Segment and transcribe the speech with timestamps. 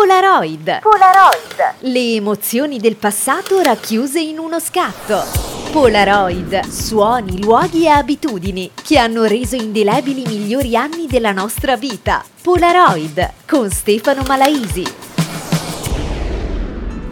[0.00, 0.80] Polaroid.
[0.80, 1.74] Polaroid.
[1.80, 5.22] Le emozioni del passato racchiuse in uno scatto.
[5.72, 6.66] Polaroid.
[6.70, 12.24] Suoni, luoghi e abitudini che hanno reso indelebili i migliori anni della nostra vita.
[12.40, 14.99] Polaroid con Stefano Malaisi.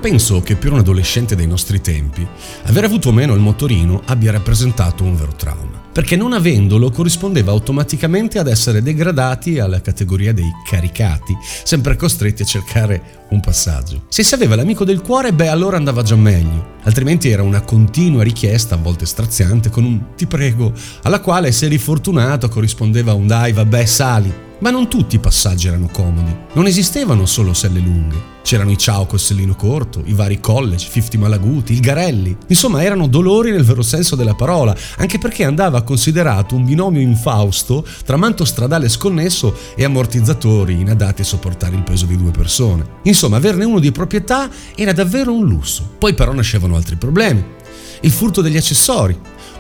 [0.01, 2.27] Penso che per un adolescente dei nostri tempi,
[2.65, 8.39] aver avuto meno il motorino abbia rappresentato un vero trauma perché non avendolo corrispondeva automaticamente
[8.39, 14.05] ad essere degradati alla categoria dei caricati, sempre costretti a cercare un passaggio.
[14.09, 18.23] Se si aveva l'amico del cuore, beh allora andava già meglio, altrimenti era una continua
[18.23, 23.27] richiesta, a volte straziante, con un ti prego, alla quale se eri fortunato corrispondeva un
[23.27, 26.35] dai vabbè sali, ma non tutti i passaggi erano comodi.
[26.55, 28.37] Non esistevano solo selle lunghe.
[28.43, 32.37] C'erano i ciao col sellino corto, i vari college, 50 malaguti, il Garelli.
[32.47, 37.87] Insomma, erano dolori nel vero senso della parola, anche perché andava considerato un binomio infausto
[38.05, 42.85] tra manto stradale sconnesso e ammortizzatori inadatti a sopportare il peso di due persone.
[43.03, 45.87] Insomma, averne uno di proprietà era davvero un lusso.
[45.99, 47.57] Poi però nascevano altri problemi.
[48.01, 49.19] Il furto degli accessori,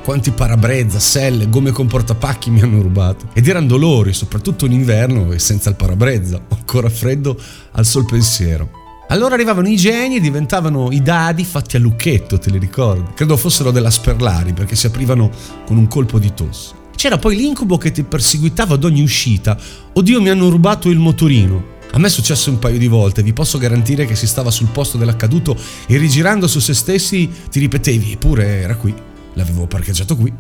[0.08, 3.28] quanti parabrezza, selle, gomme con portapacchi mi hanno rubato.
[3.34, 7.38] Ed erano dolori, soprattutto in inverno e senza il parabrezza, ancora freddo
[7.72, 8.70] al sol pensiero.
[9.08, 13.12] Allora arrivavano i geni e diventavano i dadi fatti a lucchetto, te li ricordi?
[13.14, 15.30] Credo fossero della Sperlari perché si aprivano
[15.66, 16.72] con un colpo di tosse.
[16.96, 19.58] C'era poi l'incubo che ti perseguitava ad ogni uscita.
[19.92, 21.76] Oddio, mi hanno rubato il motorino.
[21.92, 24.68] A me è successo un paio di volte, vi posso garantire che si stava sul
[24.68, 25.54] posto dell'accaduto
[25.86, 29.07] e rigirando su se stessi ti ripetevi, eppure era qui
[29.38, 30.32] l'avevo parcheggiato qui.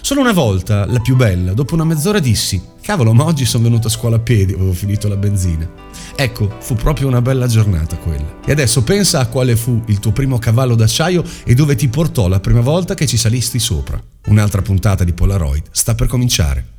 [0.00, 3.86] Solo una volta, la più bella, dopo una mezz'ora dissi: Cavolo, ma oggi sono venuto
[3.86, 5.68] a scuola a piedi, avevo finito la benzina.
[6.16, 8.38] Ecco, fu proprio una bella giornata quella.
[8.44, 12.28] E adesso pensa a quale fu il tuo primo cavallo d'acciaio e dove ti portò
[12.28, 14.00] la prima volta che ci salisti sopra.
[14.26, 16.74] Un'altra puntata di Polaroid sta per cominciare.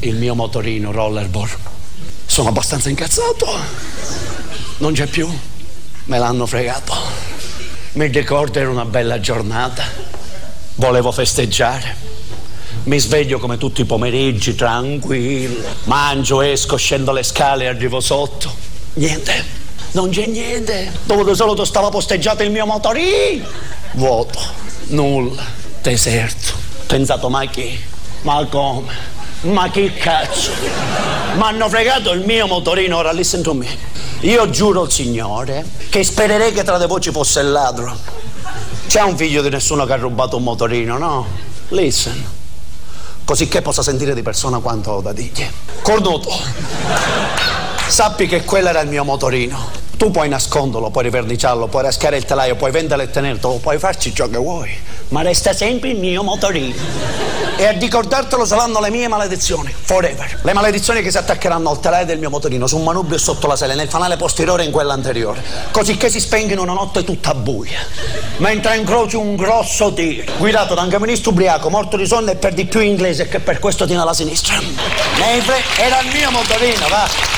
[0.00, 1.70] Il mio motorino rollerboard.
[2.26, 4.31] Sono abbastanza incazzato
[4.82, 5.28] non c'è più,
[6.06, 6.92] me l'hanno fregato.
[7.92, 9.84] Mi ricordo era una bella giornata,
[10.74, 12.10] volevo festeggiare.
[12.84, 15.62] Mi sveglio come tutti i pomeriggi, tranquillo.
[15.84, 18.52] Mangio, esco, scendo le scale e arrivo sotto.
[18.94, 19.44] Niente,
[19.92, 20.90] non c'è niente.
[21.04, 23.46] Dove solo stava posteggiato il mio motorino.
[23.92, 24.40] Vuoto,
[24.86, 25.44] nulla,
[25.80, 26.54] deserto.
[26.86, 27.80] Pensato, ma chi?
[28.22, 29.20] Ma come?
[29.42, 30.52] Ma che cazzo?
[31.34, 33.66] Mi hanno fregato il mio motorino, ora listen to me.
[34.20, 37.96] Io giuro al Signore che spererei che tra le voci fosse il ladro.
[38.86, 41.26] C'è un figlio di nessuno che ha rubato un motorino, no?
[41.68, 42.24] Listen.
[43.24, 45.44] Così che possa sentire di persona quanto ho da dirgli.
[45.82, 46.30] Cornuto,
[47.88, 49.81] sappi che quello era il mio motorino.
[50.02, 54.12] Tu puoi nasconderlo, puoi riverniciarlo, puoi raschiare il telaio, puoi venderlo e tenerlo, puoi farci
[54.12, 54.68] ciò che vuoi,
[55.10, 56.74] ma resta sempre il mio motorino.
[57.56, 60.40] E a ricordartelo saranno le mie maledizioni, forever.
[60.42, 63.54] Le maledizioni che si attaccheranno al telaio del mio motorino, su un manubrio sotto la
[63.54, 67.32] sele, nel fanale posteriore e in quello anteriore, così che si spengono una notte tutta
[67.34, 67.78] buia.
[68.38, 72.54] Mentre incroci un grosso tir, guidato da un camionista ubriaco, morto di sonno e per
[72.54, 74.56] di più inglese che per questo tiene alla sinistra.
[75.20, 77.31] Mentre era il mio motorino, va.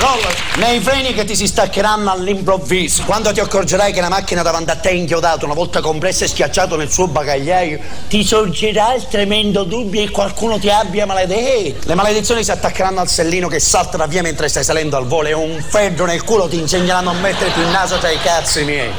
[0.00, 0.34] Roller.
[0.56, 3.02] Nei freni che ti si staccheranno all'improvviso.
[3.04, 6.28] Quando ti accorgerai che la macchina davanti a te è inchiodata, una volta compressa e
[6.28, 11.88] schiacciato nel suo bagagliaio, ti sorgerà il tremendo dubbio che qualcuno ti abbia maledetto.
[11.88, 15.32] Le maledizioni si attaccheranno al sellino che salterà via mentre stai salendo al volo e
[15.32, 18.90] un freddo nel culo ti insegneranno a metterti il naso tra i cazzi miei.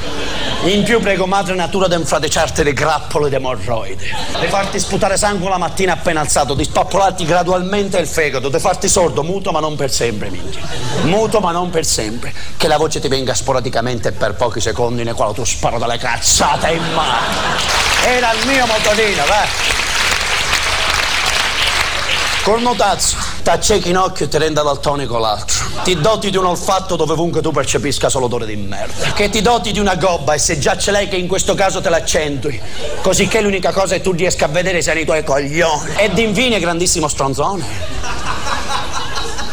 [0.64, 4.04] In più prego madre natura di infradeciarti le grappole d'emorroide,
[4.42, 8.90] di farti sputare sangue la mattina appena alzato, di spappolarti gradualmente il fegato, di farti
[8.90, 10.62] sordo, muto ma non per sempre, minchia
[11.04, 15.14] muto ma non per sempre, che la voce ti venga sporadicamente per pochi secondi nei
[15.14, 17.58] quali tu sparo dalle cazzate in mano.
[18.04, 19.48] Era il mio motorino, va.
[23.50, 25.58] T'accechi in occhio e ti renda daltonico l'altro.
[25.84, 29.12] Ti doti di un olfatto dove ovunque tu percepisca solo odore di merda.
[29.12, 31.82] Che ti doti di una gobba e se già ce l'hai che in questo caso
[31.82, 32.62] te l'accentui.
[33.02, 35.94] Così che l'unica cosa che tu riesca a vedere siano i tuoi coglioni.
[35.96, 38.38] Ed infine, grandissimo stronzone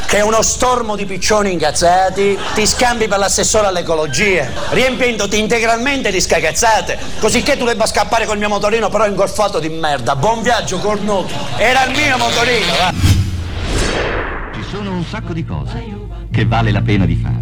[0.06, 6.96] che uno stormo di piccioni incazzati ti scambi per l'assessore all'ecologia, riempiendoti integralmente di scagazzate,
[7.18, 10.14] così che tu debba scappare col mio motorino però ingolfato di merda.
[10.14, 11.34] Buon viaggio, cornuto.
[11.56, 12.95] Era il mio motorino, va.
[15.08, 15.84] Sacco di cose
[16.32, 17.38] che vale la pena di fare.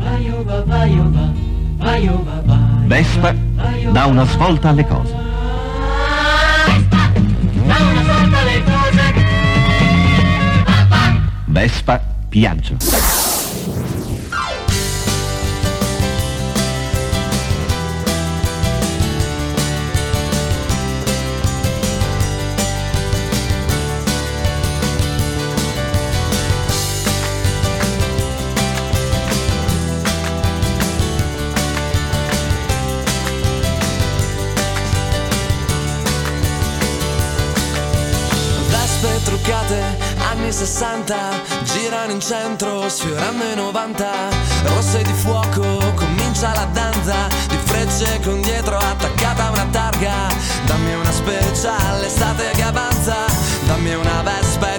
[2.87, 3.35] Vespa
[3.91, 5.15] dà una svolta alle cose.
[11.47, 12.77] Vespa Piaggio.
[40.45, 41.17] Anni 60
[41.63, 44.11] Girano in centro, sfiorando i 90
[44.65, 50.13] Rosse di fuoco, comincia la danza Di frecce con dietro attaccata una targa.
[50.67, 53.15] Dammi una speciale, estate che avanza
[53.67, 54.74] Dammi una vespa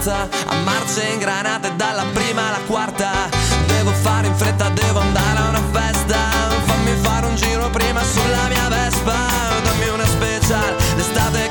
[0.00, 3.28] stanza a marce in granate dalla prima alla quarta.
[3.66, 6.16] Devo fare in fretta devo andare a una festa.
[6.64, 9.16] Fammi fare un giro prima sulla mia Vespa.
[9.62, 11.49] Dammi una special l'estate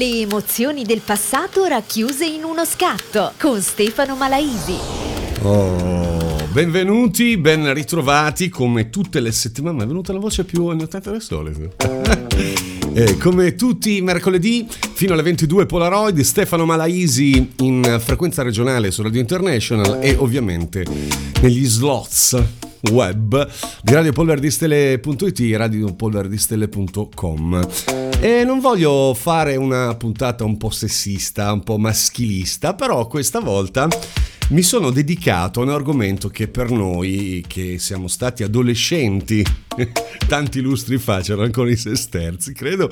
[0.00, 4.74] Le emozioni del passato racchiuse in uno scatto con Stefano Malaisi.
[5.42, 9.76] Oh, benvenuti, ben ritrovati come tutte le settimane.
[9.76, 11.74] Ma è venuta la voce più 80 del solito.
[12.94, 19.02] eh, come tutti i mercoledì fino alle 22 Polaroid, Stefano Malaisi in frequenza regionale su
[19.02, 20.86] Radio International e ovviamente
[21.42, 22.42] negli slots
[22.90, 23.46] web
[23.82, 27.99] di radiopolverdistele.it e radiopolverdistele.com.
[28.22, 33.88] E non voglio fare una puntata un po' sessista, un po' maschilista, però questa volta
[34.50, 39.42] mi sono dedicato a un argomento che per noi che siamo stati adolescenti,
[40.28, 42.90] tanti lustri fa, c'erano ancora i sesterzi, credo,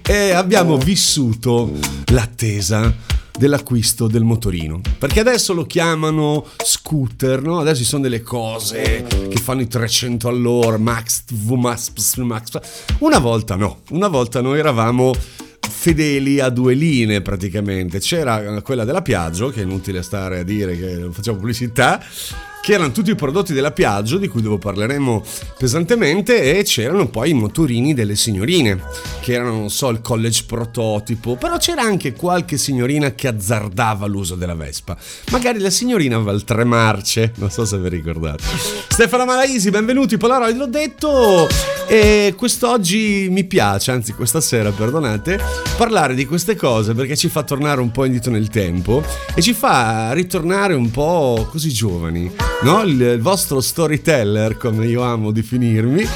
[0.00, 1.70] e abbiamo vissuto
[2.06, 4.82] l'attesa dell'acquisto del motorino.
[4.98, 7.60] Perché adesso lo chiamano scooter, no?
[7.60, 12.58] Adesso ci sono delle cose che fanno i 300 all'ora, max, max, max.
[12.98, 15.14] Una volta no, una volta noi eravamo
[15.58, 17.98] fedeli a due linee praticamente.
[17.98, 21.98] C'era quella della Piaggio, che è inutile stare a dire che facciamo pubblicità,
[22.60, 25.22] che erano tutti i prodotti della Piaggio, di cui dopo parleremo
[25.58, 28.82] pesantemente, e c'erano poi i motorini delle signorine,
[29.20, 34.34] che erano, non so, il college prototipo, però c'era anche qualche signorina che azzardava l'uso
[34.34, 34.96] della Vespa.
[35.30, 38.42] Magari la signorina aveva il tre marce, non so se vi ricordate.
[38.88, 41.48] Stefano Malaisi, benvenuti, Polaroid, l'ho detto,
[41.88, 45.40] e quest'oggi mi piace, anzi questa sera, perdonate,
[45.76, 49.02] parlare di queste cose perché ci fa tornare un po' indietro nel tempo
[49.34, 52.30] e ci fa ritornare un po' così giovani
[52.62, 52.82] no?
[52.82, 56.06] il, il vostro storyteller, come io amo definirmi,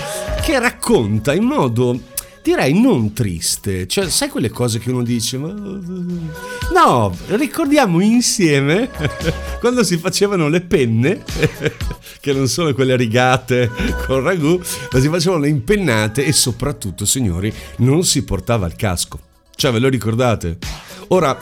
[0.42, 1.98] che racconta in modo
[2.44, 5.48] direi non triste, cioè sai quelle cose che uno dice, ma...
[5.50, 8.90] no, ricordiamo insieme
[9.60, 11.24] quando si facevano le penne,
[12.20, 13.70] che non sono quelle rigate
[14.06, 14.60] con ragù,
[14.92, 19.18] ma si facevano le impennate e soprattutto, signori, non si portava il casco.
[19.56, 20.58] Cioè, ve lo ricordate?
[21.08, 21.34] Ora,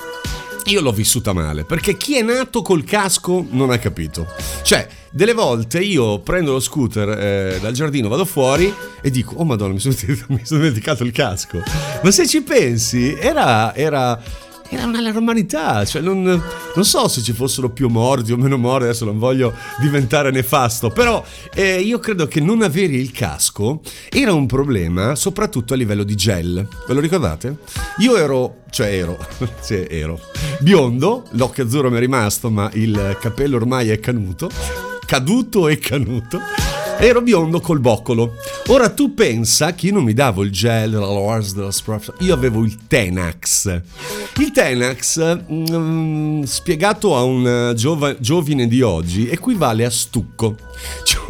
[0.67, 4.27] io l'ho vissuta male, perché chi è nato col casco non ha capito.
[4.63, 9.45] Cioè, delle volte io prendo lo scooter eh, dal giardino, vado fuori e dico, oh
[9.45, 9.95] madonna, mi sono,
[10.29, 11.63] mi sono dimenticato il casco.
[12.03, 13.75] Ma se ci pensi, era...
[13.75, 18.57] era era una normalità, cioè non, non, so se ci fossero più morti o meno
[18.57, 23.83] morti, adesso non voglio diventare nefasto, però eh, io credo che non avere il casco
[24.09, 27.59] era un problema soprattutto a livello di gel, ve lo ricordate?
[27.99, 29.19] Io ero, cioè ero,
[29.61, 30.19] sì, ero
[30.61, 34.49] biondo, l'occhio azzurro mi è rimasto ma il capello ormai è canuto,
[35.05, 36.41] caduto e canuto
[37.03, 38.37] ero biondo col boccolo.
[38.69, 42.33] Ora tu pensa che io non mi davo il gel, la Lors della Spraf, io
[42.33, 43.81] avevo il Tenax.
[44.39, 50.57] Il Tenax, mm, spiegato a un giova, giovine di oggi, equivale a stucco.
[51.03, 51.22] Cioè,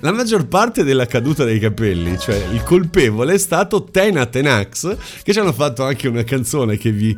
[0.00, 5.32] la maggior parte della caduta dei capelli, cioè il colpevole è stato Tena Tenax, che
[5.32, 7.16] ci hanno fatto anche una canzone che vi,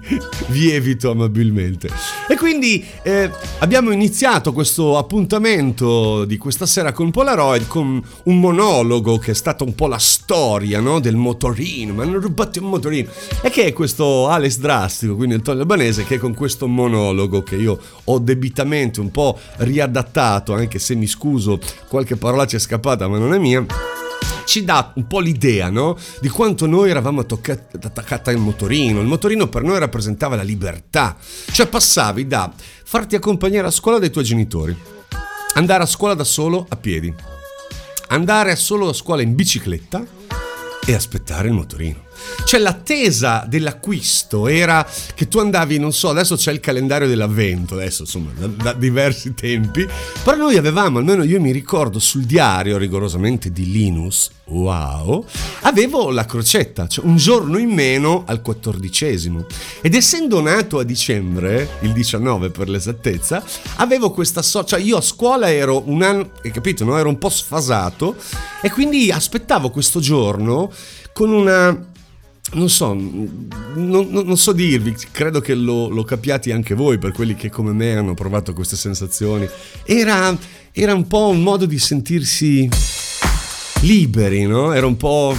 [0.48, 1.88] vi evito amabilmente.
[2.28, 9.18] E quindi eh, abbiamo iniziato questo appuntamento di questa sera con Polaroid con un monologo
[9.18, 11.00] che è stato un po' la storia no?
[11.00, 13.08] del motorino, ma hanno rubato un motorino.
[13.42, 17.56] E che è questo Alex Drastico, quindi il Tony Albanese, che con questo monologo che
[17.56, 23.08] io ho debitamente un po' riadattato, anche se mi scuso, qualche parola ci è scappata,
[23.08, 23.64] ma non è mia
[24.44, 25.96] ci dà un po' l'idea, no?
[26.20, 29.00] Di quanto noi eravamo attaccati al motorino.
[29.00, 31.16] Il motorino per noi rappresentava la libertà.
[31.50, 32.52] Cioè passavi da
[32.84, 34.76] farti accompagnare a scuola dai tuoi genitori,
[35.54, 37.12] andare a scuola da solo a piedi,
[38.08, 40.04] andare solo a scuola in bicicletta
[40.86, 42.03] e aspettare il motorino.
[42.44, 48.02] Cioè l'attesa dell'acquisto era che tu andavi, non so, adesso c'è il calendario dell'avvento, adesso
[48.02, 49.86] insomma da, da, diversi tempi,
[50.22, 55.24] però noi avevamo, almeno io mi ricordo sul diario rigorosamente di Linus, wow,
[55.62, 59.46] avevo la crocetta, cioè un giorno in meno al quattordicesimo.
[59.80, 63.42] Ed essendo nato a dicembre, il 19 per l'esattezza,
[63.76, 66.98] avevo questa sorta, cioè io a scuola ero un anno, hai capito, no?
[66.98, 68.16] ero un po' sfasato
[68.60, 70.70] e quindi aspettavo questo giorno
[71.12, 71.92] con una
[72.52, 77.34] non so, non, non, so dirvi, credo che lo, lo, capiate anche voi per quelli
[77.34, 79.48] che come me hanno provato queste sensazioni.
[79.84, 80.36] Era,
[80.70, 82.68] era un po' un modo di sentirsi
[83.80, 84.72] liberi, no?
[84.72, 85.34] Era un po'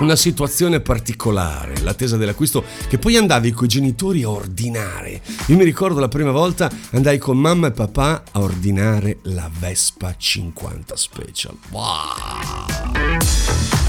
[0.00, 5.20] una situazione particolare, l'attesa dell'acquisto, che poi andavi con i genitori a ordinare.
[5.46, 10.14] Io mi ricordo la prima volta andai con mamma e papà a ordinare la Vespa
[10.16, 11.56] 50 Special.
[11.70, 13.87] Wow!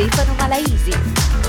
[0.00, 1.39] Stefano Malaisi.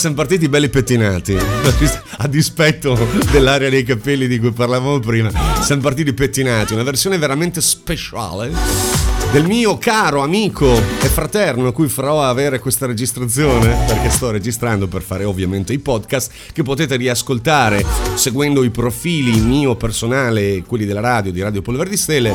[0.00, 1.36] Siamo partiti belli pettinati,
[2.16, 2.98] a dispetto
[3.30, 5.30] dell'area dei capelli di cui parlavamo prima.
[5.60, 8.50] Siamo partiti pettinati, una versione veramente speciale
[9.30, 14.88] del mio caro amico e fraterno a cui farò avere questa registrazione perché sto registrando
[14.88, 20.84] per fare ovviamente i podcast che potete riascoltare seguendo i profili mio personale e quelli
[20.86, 22.34] della radio di Radio Polvere di Stelle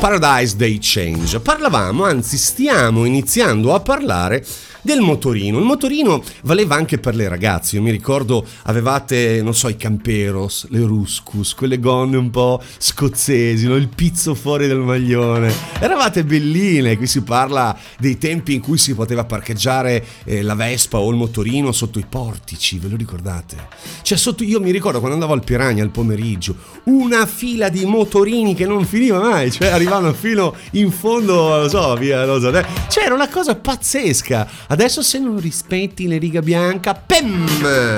[0.00, 4.44] Paradise Day Change parlavamo anzi stiamo iniziando a parlare
[4.82, 5.58] del motorino.
[5.58, 7.76] Il motorino valeva anche per le ragazze.
[7.76, 13.66] Io mi ricordo avevate, non so, i camperos, le ruscus, quelle gonne un po' scozzesi,
[13.66, 13.76] no?
[13.76, 15.52] il pizzo fuori del maglione.
[15.78, 16.96] Eravate belline.
[16.96, 21.16] Qui si parla dei tempi in cui si poteva parcheggiare eh, la Vespa o il
[21.16, 23.56] motorino sotto i portici, ve lo ricordate?
[24.02, 28.54] Cioè, sotto, io mi ricordo quando andavo al Piragna al pomeriggio, una fila di motorini
[28.54, 33.04] che non finiva mai, cioè arrivavano fino in fondo, non so, via, non so, cioè
[33.04, 37.46] era una cosa pazzesca Adesso se non rispetti le riga bianca, pem,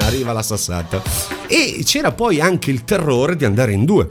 [0.03, 1.01] arriva la sassata.
[1.47, 4.11] E c'era poi anche il terrore di andare in due.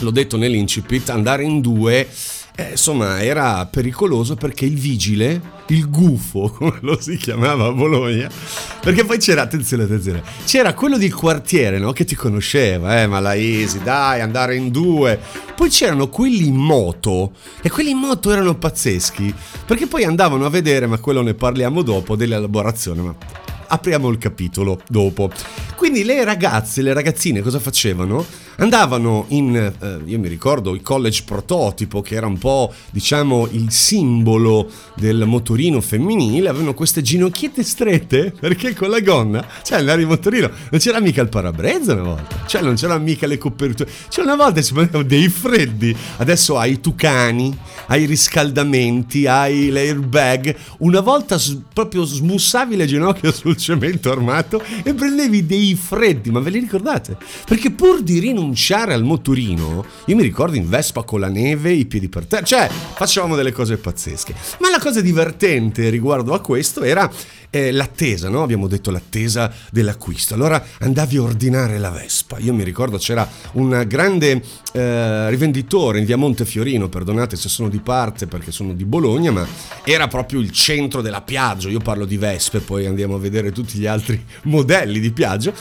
[0.00, 2.08] L'ho detto nell'incipit, andare in due
[2.56, 8.30] eh, insomma, era pericoloso perché il vigile, il gufo, come lo si chiamava a Bologna,
[8.80, 11.92] perché poi c'era, attenzione, attenzione, c'era quello del quartiere, no?
[11.92, 15.18] Che ti conosceva, eh, ma la Easy, dai, andare in due.
[15.56, 19.34] Poi c'erano quelli in moto, e quelli in moto erano pazzeschi,
[19.66, 23.16] perché poi andavano a vedere, ma quello ne parliamo dopo, dell'elaborazione, ma
[23.66, 25.30] apriamo il capitolo dopo.
[25.74, 28.24] Quindi le ragazze, le ragazzine cosa facevano?
[28.56, 33.70] Andavano in, eh, io mi ricordo, il college prototipo, che era un po', diciamo, il
[33.70, 40.50] simbolo del motorino femminile, avevano queste ginocchiette strette, perché con la gonna, cioè in motorino,
[40.70, 44.36] non c'era mica il parabrezza una volta, cioè non c'era mica le coperture, cioè una
[44.36, 51.00] volta si prendevano dei freddi, adesso hai i tucani, hai i riscaldamenti, hai l'airbag, una
[51.00, 51.38] volta
[51.72, 57.16] proprio smussavi le ginocchia sul cemento armato e prendevi dei freddi, ma ve li ricordate?
[57.46, 61.72] Perché pur di rinunciare rinunciare al motorino, io mi ricordo in Vespa con la neve,
[61.72, 64.34] i piedi per terra, cioè facevamo delle cose pazzesche.
[64.60, 67.10] Ma la cosa divertente riguardo a questo era
[67.54, 68.42] eh, l'attesa, no?
[68.42, 70.34] Abbiamo detto l'attesa dell'acquisto.
[70.34, 72.38] Allora andavi a ordinare la Vespa.
[72.40, 77.78] Io mi ricordo c'era un grande eh, rivenditore in via Montefiorino, perdonate se sono di
[77.78, 79.46] parte perché sono di Bologna, ma
[79.84, 81.68] era proprio il centro della Piaggio.
[81.68, 85.54] Io parlo di Vespe, poi andiamo a vedere tutti gli altri modelli di Piaggio.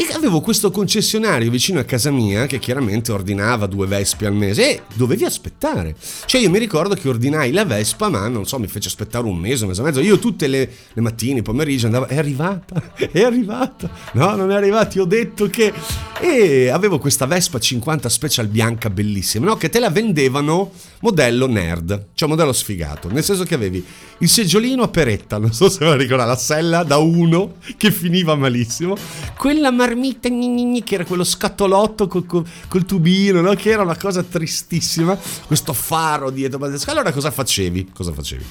[0.00, 4.70] E avevo questo concessionario vicino a casa mia che chiaramente ordinava due Vespe al mese
[4.70, 5.96] e dovevi aspettare.
[6.24, 9.36] Cioè io mi ricordo che ordinai la Vespa, ma non so, mi fece aspettare un
[9.36, 10.00] mese, un mese e mezzo.
[10.00, 14.54] Io tutte le, le mattine mattini, pomeriggio andavo, è arrivata, è arrivata, no non è
[14.54, 15.72] arrivata, ti ho detto che...
[16.20, 19.56] E avevo questa Vespa 50 Special bianca bellissima, no?
[19.56, 23.84] Che te la vendevano modello nerd, cioè modello sfigato, nel senso che avevi
[24.18, 27.92] il seggiolino a peretta, non so se me la ricorda, la sella da uno che
[27.92, 28.96] finiva malissimo,
[29.36, 33.54] quella marmita che era quello scatolotto col, col, col tubino, no?
[33.54, 37.90] Che era una cosa tristissima, questo faro dietro, allora cosa facevi?
[37.94, 38.44] Cosa facevi?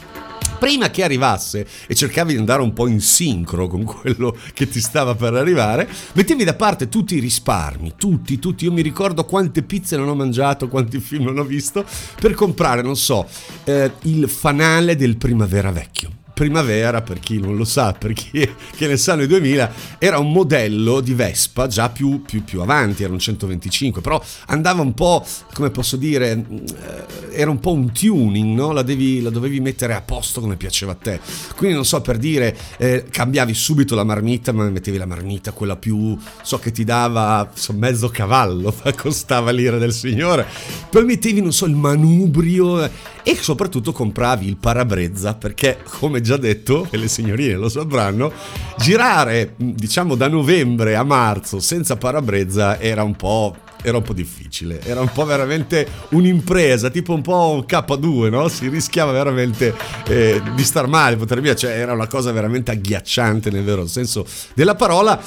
[0.58, 4.80] Prima che arrivasse e cercavi di andare un po' in sincro con quello che ti
[4.80, 8.66] stava per arrivare, mettevi da parte tutti i risparmi, tutti, tutti.
[8.66, 11.86] Io mi ricordo quante pizze non ho mangiato, quanti film non ho visto,
[12.20, 13.28] per comprare, non so,
[13.64, 18.30] eh, il fanale del Primavera Vecchio Primavera, per chi non lo sa, per chi
[18.78, 23.02] che ne sa nel 2000, era un modello di Vespa già più, più, più avanti,
[23.02, 27.92] era un 125, però andava un po', come posso dire, eh, era un po' un
[27.92, 28.72] tuning, no?
[28.72, 31.20] la, devi, la dovevi mettere a posto come piaceva a te.
[31.56, 35.76] Quindi non so, per dire, eh, cambiavi subito la marmita, ma mettevi la marmita, quella
[35.76, 40.46] più, so che ti dava so, mezzo cavallo, costava l'ira del signore,
[40.92, 46.88] poi mettevi, non so, il manubrio e soprattutto compravi il parabrezza perché come già detto
[46.92, 48.32] e le signorine lo sapranno
[48.78, 54.82] girare diciamo da novembre a marzo senza parabrezza era un po' era un po' difficile,
[54.82, 58.48] era un po' veramente un'impresa, tipo un po' un K2, no?
[58.48, 59.74] Si rischiava veramente
[60.08, 64.26] eh, di star male, poter via, cioè era una cosa veramente agghiacciante nel vero senso
[64.56, 65.22] della parola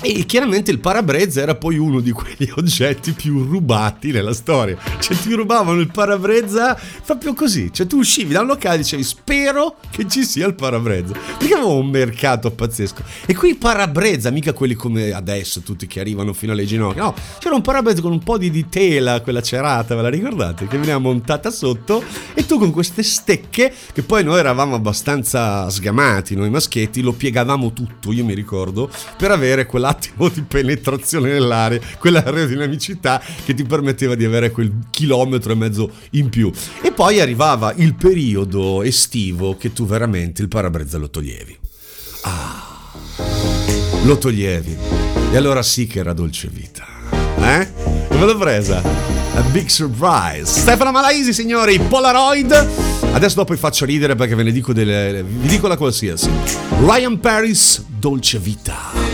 [0.00, 4.76] e chiaramente il parabrezza era poi uno di quegli oggetti più rubati nella storia.
[5.00, 7.72] Cioè ti rubavano il parabrezza proprio così.
[7.72, 11.12] Cioè tu uscivi da un locale e dicevi spero che ci sia il parabrezza.
[11.38, 13.02] Perché avevo un mercato pazzesco.
[13.26, 17.02] E qui parabrezza, mica quelli come adesso, tutti che arrivano fino alle ginocchia.
[17.02, 20.66] No, c'era un parabrezza con un po' di, di tela, quella cerata, ve la ricordate?
[20.66, 22.02] Che veniva montata sotto
[22.34, 27.72] e tu con queste stecche, che poi noi eravamo abbastanza sgamati, noi maschietti, lo piegavamo
[27.72, 34.24] tutto, io mi ricordo, per avere quell'attimo di penetrazione nell'aria, quell'aerodinamicità che ti permetteva di
[34.24, 36.50] avere quel chilometro e mezzo in più.
[36.80, 41.58] E poi arrivava il periodo estivo che tu veramente il parabrezza lo toglievi.
[42.22, 42.72] Ah.
[44.04, 44.76] lo toglievi.
[45.30, 46.86] E allora sì che era dolce vita.
[47.38, 47.68] Eh?
[48.08, 48.80] Dove l'ho presa?
[49.34, 50.46] A big surprise.
[50.60, 52.52] Stefano Malaisi, signori, Polaroid.
[53.12, 55.24] Adesso dopo vi faccio ridere perché ve ne dico delle.
[55.26, 56.30] vi dico la qualsiasi.
[56.80, 59.13] Ryan Paris, dolce vita.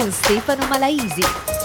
[0.00, 1.59] Con Stefano Malaisi.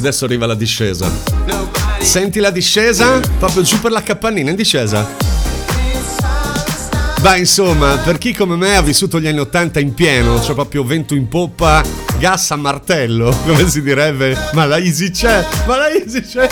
[0.00, 1.10] Adesso arriva la discesa.
[2.00, 3.20] Senti la discesa?
[3.38, 5.06] Proprio giù per la capannina in discesa.
[7.20, 10.82] Beh, insomma, per chi come me ha vissuto gli anni 80 in pieno, cioè proprio
[10.84, 11.84] vento in poppa,
[12.18, 16.48] gas a martello, come si direbbe, ma la Easy c'è, ma la Easy c'è.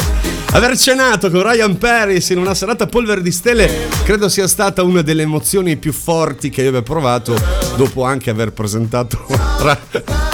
[0.53, 5.03] Aver cenato con Ryan Paris in una serata polvere di stelle credo sia stata una
[5.03, 7.39] delle emozioni più forti che io abbia provato
[7.77, 9.25] dopo anche aver presentato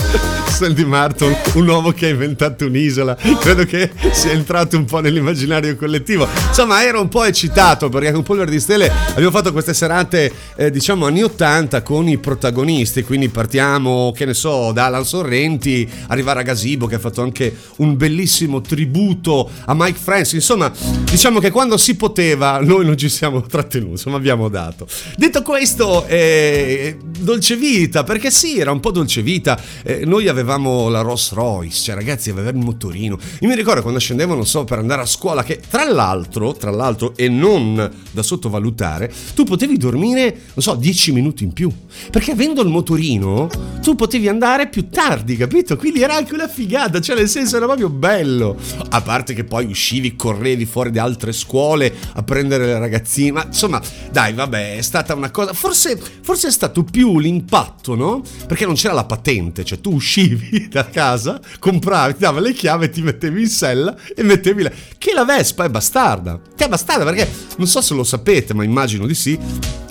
[0.55, 3.17] Sandy Martin, un uomo che ha inventato un'isola.
[3.41, 6.29] Credo che sia entrato un po' nell'immaginario collettivo.
[6.47, 10.71] Insomma, ero un po' eccitato perché con Polvere di Stelle abbiamo fatto queste serate, eh,
[10.71, 13.03] diciamo, anni 80 con i protagonisti.
[13.03, 17.53] Quindi partiamo, che ne so, da Alan Sorrenti, arrivare a Gasibo che ha fatto anche
[17.79, 20.35] un bellissimo tributo a Mike Francis.
[20.35, 20.71] Insomma,
[21.11, 24.87] diciamo che quando si poteva, noi non ci siamo trattenuti, insomma, abbiamo dato.
[25.17, 29.61] Detto questo, eh, dolce vita, perché sì, era un po' dolce vita.
[29.83, 33.19] Eh, noi avevamo avevamo la Rolls Royce, cioè ragazzi avevamo il motorino.
[33.41, 36.71] Io mi ricordo quando scendevo, non so, per andare a scuola, che tra l'altro, tra
[36.71, 41.73] l'altro, e non da sottovalutare, tu potevi dormire, non so, 10 minuti in più.
[42.11, 43.49] Perché avendo il motorino,
[43.83, 45.77] tu potevi andare più tardi, capito?
[45.77, 48.57] Quindi era anche una figata, cioè nel senso era proprio bello.
[48.91, 53.33] A parte che poi uscivi, correvi fuori da altre scuole a prendere le ragazzine.
[53.33, 53.81] Ma insomma,
[54.11, 55.53] dai, vabbè, è stata una cosa.
[55.55, 58.23] Forse, forse è stato più l'impatto, no?
[58.47, 62.91] Perché non c'era la patente, cioè tu uscivi uscivi da casa, compravi, dava le chiavi,
[62.91, 64.71] ti mettevi in sella e mettevi là.
[64.99, 66.41] Che la Vespa è bastarda.
[66.55, 69.39] Che è bastarda perché non so se lo sapete, ma immagino di sì.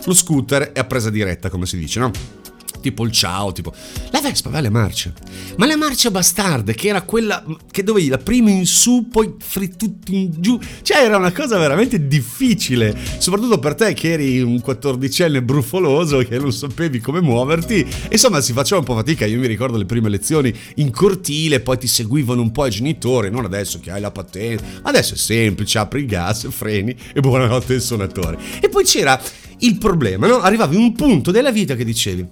[0.06, 2.43] Lo scooter è a presa diretta, come si dice, no?
[2.84, 3.74] Tipo il ciao, tipo...
[4.12, 5.14] La Vespa va alle marce,
[5.58, 9.36] ma le marce bastarde, che era quella che dovevi la prima in su, poi
[9.78, 14.60] tutti in giù, cioè era una cosa veramente difficile, soprattutto per te che eri un
[14.60, 19.48] quattordicenne brufoloso che non sapevi come muoverti, insomma si faceva un po' fatica, io mi
[19.48, 23.80] ricordo le prime lezioni in cortile, poi ti seguivano un po' i genitori, non adesso
[23.80, 28.38] che hai la patente, adesso è semplice, apri il gas, freni e buonanotte il suonatore.
[28.60, 29.20] E poi c'era
[29.60, 30.42] il problema, no?
[30.42, 32.28] Arrivavi a un punto della vita che dicevi,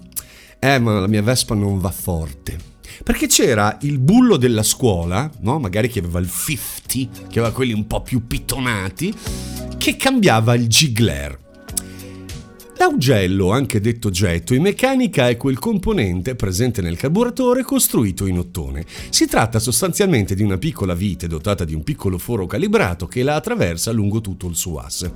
[0.64, 2.56] eh ma la mia Vespa non va forte.
[3.02, 5.58] Perché c'era il bullo della scuola, no?
[5.58, 9.12] magari che aveva il 50, che aveva quelli un po' più pittonati,
[9.76, 11.36] che cambiava il gigler.
[12.82, 18.84] L'augello, anche detto getto, in meccanica è quel componente presente nel carburatore costruito in ottone.
[19.08, 23.36] Si tratta sostanzialmente di una piccola vite dotata di un piccolo foro calibrato che la
[23.36, 25.12] attraversa lungo tutto il suo asse.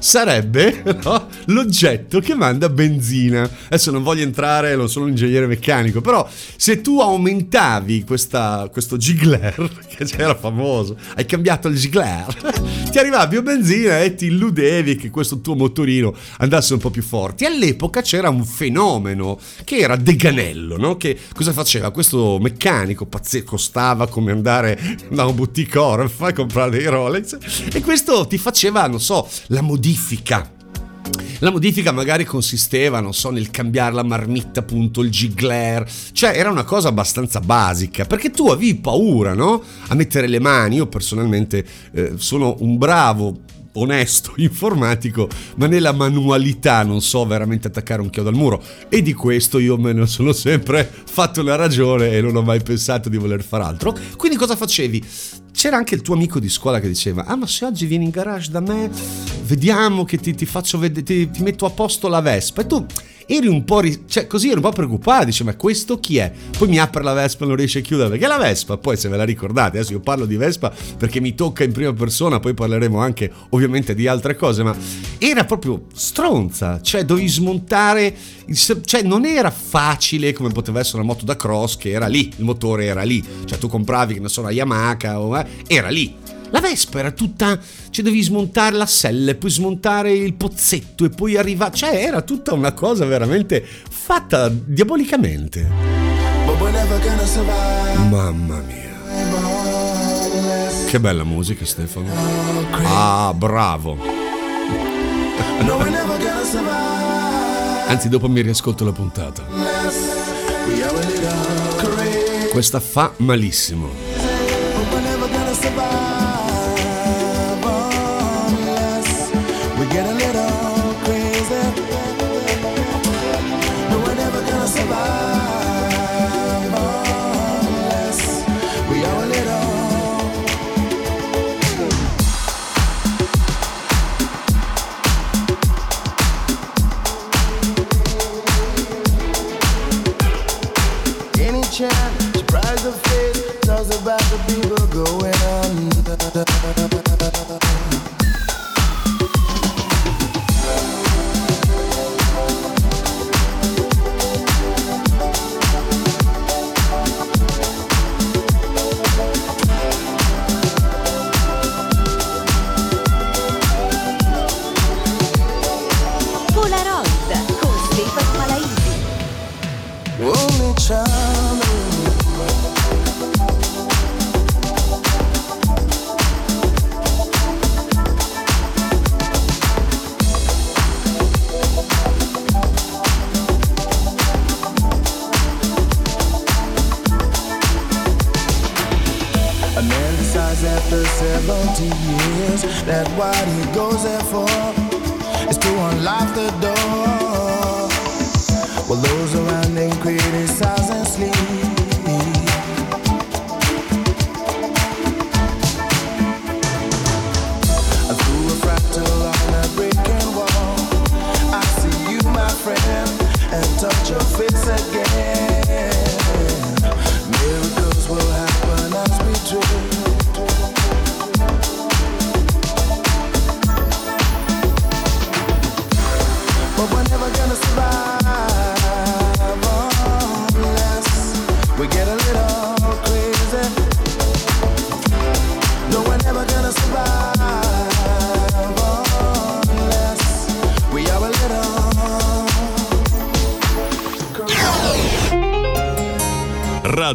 [0.00, 3.48] Sarebbe no, l'oggetto che manda benzina.
[3.66, 8.96] Adesso non voglio entrare, non sono un ingegnere meccanico, però se tu aumentavi questa, questo
[8.96, 12.26] gigler, che era famoso, hai cambiato il gigler,
[12.90, 16.90] ti arrivava più benzina e ti illudevi che questo tuo motorino andasse un po' po'
[16.90, 17.44] più forti.
[17.44, 20.96] All'epoca c'era un fenomeno che era Deganello, no?
[20.96, 21.90] Che cosa faceva?
[21.90, 24.78] Questo meccanico pazzesco costava come andare
[25.10, 27.38] da un boutique Orff a comprare dei Rolex
[27.72, 30.56] e questo ti faceva, non so, la modifica
[31.40, 36.50] la modifica magari consisteva, non so, nel cambiare la marmitta, appunto, il gigler, cioè era
[36.50, 39.62] una cosa abbastanza basica, perché tu avevi paura, no?
[39.88, 43.38] A mettere le mani, io personalmente eh, sono un bravo
[43.78, 48.62] onesto informatico, ma nella manualità non so veramente attaccare un chiodo al muro.
[48.88, 52.62] E di questo io me ne sono sempre fatto la ragione e non ho mai
[52.62, 53.96] pensato di voler fare altro.
[54.16, 55.04] Quindi cosa facevi?
[55.52, 58.10] C'era anche il tuo amico di scuola che diceva: Ah, ma se oggi vieni in
[58.10, 58.90] garage da me,
[59.44, 62.62] vediamo che ti, ti faccio vedere, ti, ti metto a posto la Vespa.
[62.62, 62.86] E tu
[63.30, 66.32] eri un po', ri- cioè così ero un po' preoccupato, dice ma questo chi è?
[66.56, 69.10] Poi mi apre la Vespa e non riesce a chiudere, perché la Vespa, poi se
[69.10, 72.54] ve la ricordate, adesso io parlo di Vespa perché mi tocca in prima persona, poi
[72.54, 74.74] parleremo anche ovviamente di altre cose, ma
[75.18, 78.14] era proprio stronza, cioè dovevi smontare,
[78.84, 82.44] cioè non era facile come poteva essere una moto da cross che era lì, il
[82.44, 86.36] motore era lì, cioè tu compravi che ne so una Yamaha o, eh, era lì
[86.50, 87.58] la Vespa era tutta.
[87.90, 91.74] cioè dovevi smontare la selle, poi smontare il pozzetto e poi arrivare.
[91.74, 95.68] cioè era tutta una cosa veramente fatta diabolicamente.
[98.08, 98.86] Mamma mia.
[100.88, 102.10] Che bella musica, Stefano.
[102.70, 103.98] Ah, bravo.
[107.86, 109.44] Anzi, dopo mi riascolto la puntata.
[112.50, 114.07] Questa fa malissimo.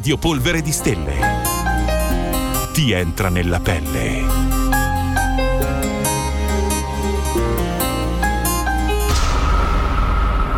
[0.04, 1.16] Radio Polvere di Stelle.
[2.74, 4.26] Ti entra nella pelle.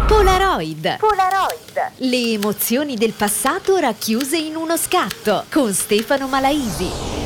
[0.07, 0.97] Polaroid.
[0.97, 1.91] Polaroid.
[1.97, 7.24] Le emozioni del passato racchiuse in uno scatto con Stefano Malaisi.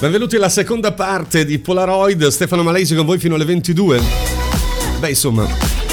[0.00, 4.00] Benvenuti alla seconda parte di Polaroid, Stefano Malesi con voi fino alle 22.
[5.00, 5.44] Beh, insomma,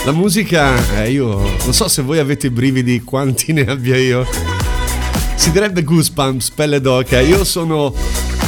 [0.06, 4.28] la musica, eh, io non so se voi avete i brividi, quanti ne abbia io.
[5.34, 7.20] Si direbbe goosebumps, pelle d'oca.
[7.20, 7.96] Io sono...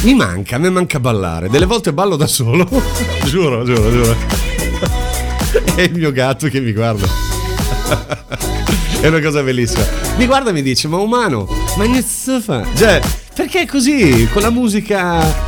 [0.02, 1.48] Mi manca, a me manca ballare.
[1.48, 2.64] Delle volte ballo da solo.
[3.26, 4.16] giuro, giuro, giuro.
[5.74, 7.06] È il mio gatto che mi guarda.
[9.00, 9.84] È una cosa bellissima.
[10.18, 12.64] Mi guarda e mi dice, ma umano, ma che fa?
[12.76, 13.00] Cioè,
[13.38, 14.28] perché è così?
[14.32, 15.47] Con la musica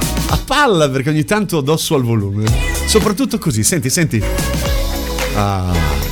[0.50, 2.44] a palla perché ogni tanto addosso al volume.
[2.86, 4.20] Soprattutto così, senti, senti.
[5.36, 6.08] Ah.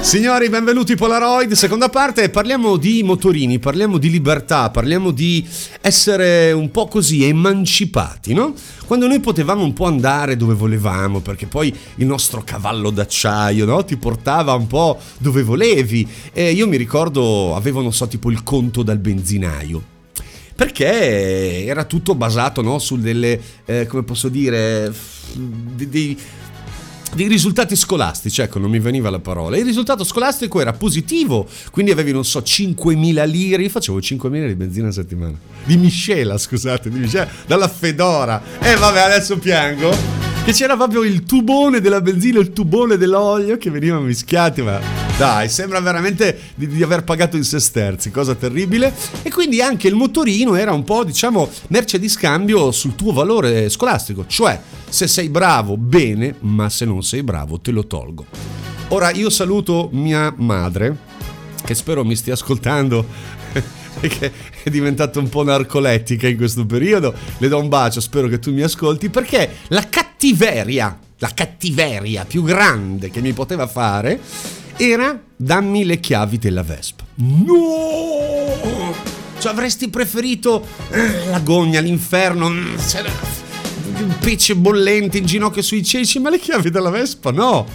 [0.00, 5.44] Signori, benvenuti Polaroid, seconda parte, parliamo di motorini, parliamo di libertà, parliamo di
[5.80, 8.54] essere un po' così emancipati, no?
[8.86, 13.84] Quando noi potevamo un po' andare dove volevamo, perché poi il nostro cavallo d'acciaio, no?
[13.84, 16.08] Ti portava un po' dove volevi.
[16.32, 19.96] E io mi ricordo, avevo, non so, tipo il conto dal benzinaio
[20.58, 24.92] perché era tutto basato no, su delle, eh, come posso dire,
[25.36, 26.18] dei,
[27.14, 29.56] dei risultati scolastici, ecco, non mi veniva la parola.
[29.56, 33.62] Il risultato scolastico era positivo, quindi avevi, non so, 5.000 lire.
[33.62, 35.38] Io facevo 5.000 di benzina a settimana.
[35.62, 38.42] Di miscela, scusate, di miscela, dalla Fedora.
[38.60, 39.94] E eh, vabbè, adesso piango
[40.44, 45.48] che c'era proprio il tubone della benzina, il tubone dell'olio che venivano mischiati, ma dai,
[45.48, 48.94] sembra veramente di, di, aver pagato in sesterzi, cosa terribile.
[49.22, 53.68] E quindi anche il motorino era un po', diciamo, merce di scambio sul tuo valore
[53.68, 58.26] scolastico, cioè se sei bravo, bene, ma se non sei bravo, te lo tolgo.
[58.90, 60.96] Ora io saluto mia madre,
[61.64, 63.04] che spero mi stia ascoltando
[64.00, 67.12] che è diventata un po' narcolettica in questo periodo.
[67.38, 72.44] Le do un bacio, spero che tu mi ascolti, perché la cattiveria, la cattiveria più
[72.44, 74.20] grande che mi poteva fare
[74.78, 77.04] era dammi le chiavi della Vespa.
[77.16, 78.94] No!
[79.38, 82.76] Cioè avresti preferito eh, la gogna, l'inferno, mm,
[83.98, 87.66] un pesce bollente in ginocchio sui ceci, ma le chiavi della Vespa no!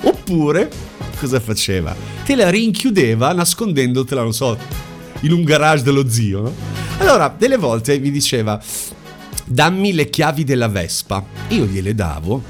[0.00, 0.70] Oppure,
[1.18, 1.94] cosa faceva?
[2.24, 4.56] Te la rinchiudeva nascondendotela, non so,
[5.20, 6.54] in un garage dello zio, no?
[6.98, 8.60] Allora, delle volte mi diceva,
[9.44, 11.24] dammi le chiavi della Vespa.
[11.48, 12.42] Io gliele davo,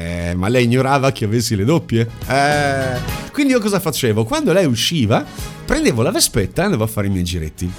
[0.00, 2.08] eh, ma lei ignorava che avessi le doppie.
[2.26, 4.24] Eh, quindi io cosa facevo?
[4.24, 5.24] Quando lei usciva,
[5.64, 7.70] prendevo la Vespetta e andavo a fare i miei giretti.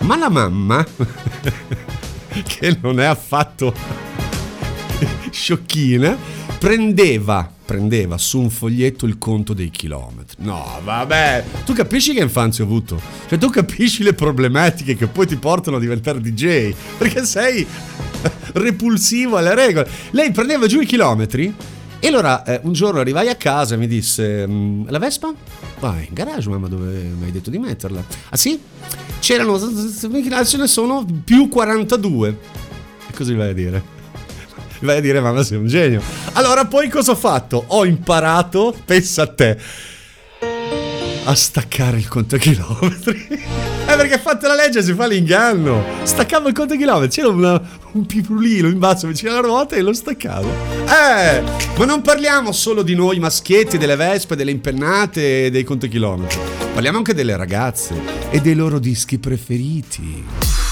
[0.00, 0.84] Ma la mamma
[2.46, 3.74] che non è affatto
[5.30, 6.16] sciocchina,
[6.58, 10.42] prendeva, prendeva su un foglietto il conto dei chilometri.
[10.42, 12.98] No, vabbè, tu capisci che infanzia ho avuto?
[13.28, 16.72] Cioè, tu capisci le problematiche che poi ti portano a diventare DJ?
[16.96, 17.66] Perché sei
[18.54, 19.86] repulsivo alle regole.
[20.12, 21.54] Lei prendeva giù i chilometri
[21.98, 25.30] e allora eh, un giorno arrivai a casa e mi disse: mm, La Vespa?
[25.78, 28.02] Vai in garage, mamma, dove mi hai detto di metterla?
[28.30, 28.58] Ah sì?
[29.18, 32.38] C'erano, ce ne sono più 42.
[33.14, 33.97] E gli vai a dire?
[34.80, 36.00] Vai a dire, mamma, sei un genio.
[36.32, 37.64] Allora, poi cosa ho fatto?
[37.68, 39.58] Ho imparato, pensa a te,
[41.24, 43.66] a staccare il conto chilometri.
[43.88, 45.82] Eh, perché fatta la legge si fa l'inganno.
[46.02, 47.58] Staccavo il conto chilometri, c'era una,
[47.92, 50.46] un piprulino in basso vicino alla ruota e lo staccavo.
[50.46, 51.42] Eh,
[51.74, 56.38] ma non parliamo solo di noi maschietti, delle vespe, delle impennate e dei contachilometri.
[56.74, 57.94] Parliamo anche delle ragazze
[58.28, 60.67] e dei loro dischi preferiti.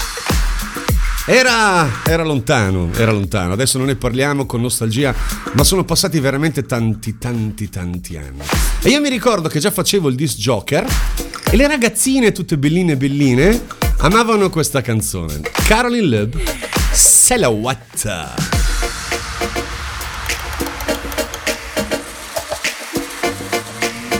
[1.29, 5.13] Era, era lontano, era lontano, adesso non ne parliamo con nostalgia,
[5.55, 8.43] ma sono passati veramente tanti, tanti, tanti anni.
[8.81, 10.87] E io mi ricordo che già facevo il disc joker
[11.51, 13.61] e le ragazzine, tutte belline belline,
[13.97, 15.41] amavano questa canzone.
[15.65, 16.29] Caroline
[16.93, 18.55] Silhouette.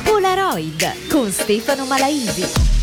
[0.04, 2.77] Polaroid con Stefano Malaisi.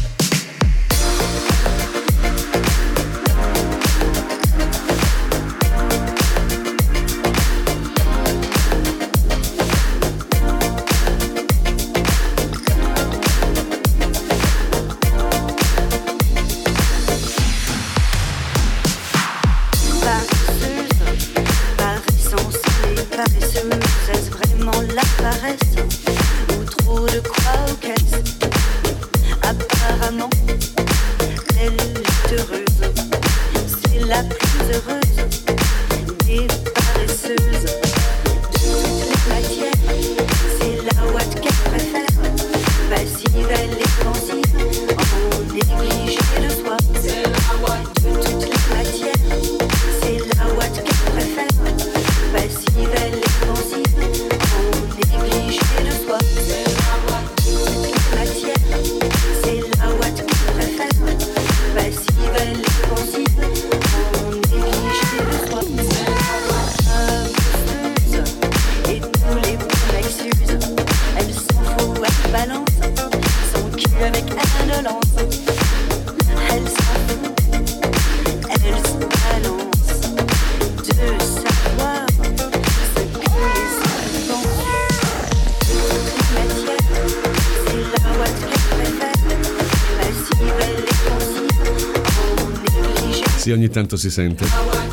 [93.74, 94.46] Tanto si sente.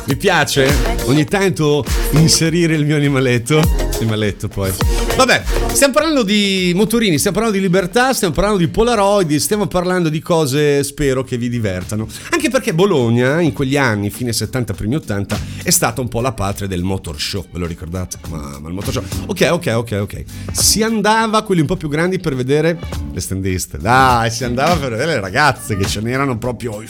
[0.06, 0.68] Mi piace
[1.04, 3.62] ogni tanto inserire il mio animaletto.
[3.94, 4.72] Animaletto poi.
[5.16, 10.08] Vabbè, stiamo parlando di motorini, stiamo parlando di libertà, stiamo parlando di Polaroid, stiamo parlando
[10.08, 12.08] di cose spero che vi divertano.
[12.30, 16.32] Anche perché Bologna, in quegli anni, fine 70, primi 80, è stata un po' la
[16.32, 18.16] patria del motor show, ve lo ricordate?
[18.28, 19.04] Ma, ma il motor show.
[19.26, 20.24] Ok, ok, ok, ok.
[20.50, 22.76] Si andava quelli un po' più grandi per vedere
[23.12, 23.78] le standiste.
[23.78, 26.82] Dai, si andava per vedere le ragazze che ce n'erano proprio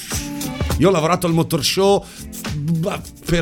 [0.79, 2.05] io ho lavorato al motor show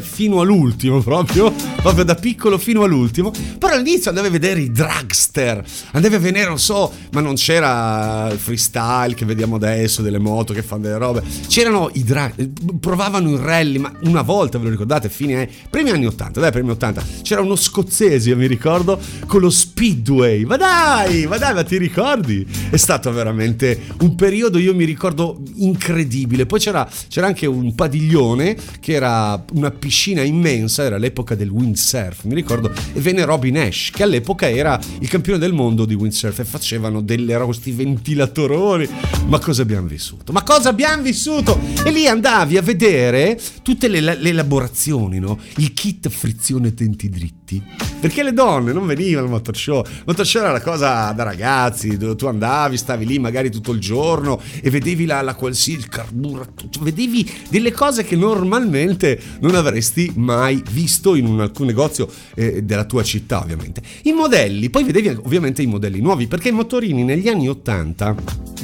[0.00, 3.32] fino all'ultimo proprio, proprio da piccolo fino all'ultimo.
[3.58, 8.28] Però all'inizio andavi a vedere i dragster, andavi a vedere, non so, ma non c'era
[8.30, 11.22] il freestyle che vediamo adesso, delle moto che fanno delle robe.
[11.48, 16.06] C'erano i drag, provavano il rally, ma una volta, ve lo ricordate, fine, primi anni
[16.06, 20.44] 80, dai, primi 80, c'era uno scozzese, io mi ricordo, con lo speedway.
[20.44, 22.46] Ma dai, ma dai, ma ti ricordi?
[22.70, 26.46] È stato veramente un periodo, io mi ricordo, incredibile.
[26.46, 29.09] Poi c'era, c'era anche un padiglione che era
[29.52, 34.48] una piscina immensa, era l'epoca del windsurf, mi ricordo, e venne Robin Nash, che all'epoca
[34.48, 38.88] era il campione del mondo di windsurf e facevano delle rosti ventilatoroni.
[39.26, 40.32] Ma cosa abbiamo vissuto?
[40.32, 41.58] Ma cosa abbiamo vissuto?
[41.84, 45.38] E lì andavi a vedere tutte le, le elaborazioni, no?
[45.56, 47.62] Il kit frizione denti dritti.
[48.00, 49.84] Perché le donne non venivano al motor show.
[49.84, 53.72] Il motor show era la cosa da ragazzi, dove tu andavi, stavi lì magari tutto
[53.72, 58.99] il giorno e vedevi la, la qualsiasi carburatore, vedevi delle cose che normalmente
[59.40, 63.82] non avresti mai visto in un, alcun negozio eh, della tua città, ovviamente.
[64.02, 68.58] I modelli, poi vedevi ovviamente i modelli nuovi, perché i motorini negli anni 80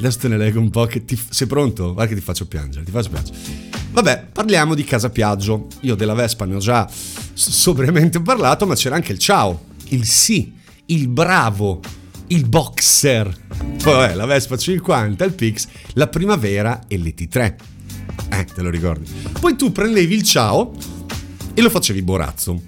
[0.00, 1.18] adesso te ne leggo un po' che ti...
[1.28, 1.92] Sei pronto?
[1.92, 3.36] Guarda che ti faccio piangere, ti faccio piangere.
[3.92, 5.66] Vabbè, parliamo di Casa Piaggio.
[5.80, 6.88] Io della Vespa ne ho già
[7.32, 10.52] sobriamente parlato, ma c'era anche il ciao, il sì,
[10.86, 11.80] il bravo,
[12.28, 13.36] il boxer.
[13.82, 17.54] Vabbè, la Vespa 50, il Pix, la primavera e l'ET3.
[18.30, 19.10] Eh, te lo ricordi?
[19.38, 20.72] Poi tu prendevi il ciao
[21.54, 22.60] e lo facevi borazzo.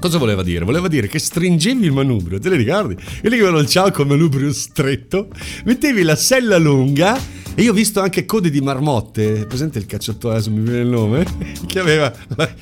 [0.00, 0.64] Cosa voleva dire?
[0.64, 2.94] Voleva dire che stringevi il manubrio, te lo ricordi?
[2.94, 5.28] Quelli che avevano il ciao con manubrio stretto,
[5.64, 7.18] mettevi la sella lunga
[7.54, 10.86] e io ho visto anche code di marmotte, presente il cacciatore, adesso mi viene il
[10.86, 11.26] nome,
[11.66, 12.10] che aveva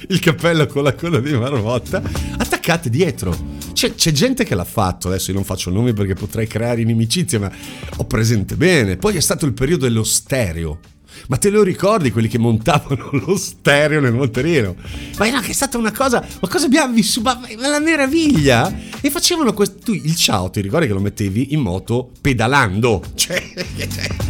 [0.09, 2.03] il cappello con la coda di marmotta,
[2.39, 3.33] attaccate dietro.
[3.73, 7.39] C'è, c'è, gente che l'ha fatto, adesso io non faccio nomi perché potrei creare inimicizia,
[7.39, 7.53] ma
[7.99, 8.97] ho presente bene.
[8.97, 10.81] Poi è stato il periodo dello stereo.
[11.27, 14.77] Ma te lo ricordi quelli che montavano lo stereo nel motorino?
[15.19, 17.39] Ma no, che è stata una cosa, ma cosa abbiamo vissuto?
[17.57, 18.73] Ma, la meraviglia!
[19.01, 23.03] E facevano questo, tu il ciao, ti ricordi che lo mettevi in moto pedalando?
[23.19, 23.43] Cioè,